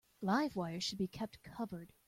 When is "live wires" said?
0.23-0.83